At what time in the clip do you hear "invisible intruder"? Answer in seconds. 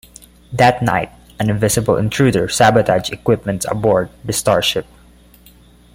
1.51-2.47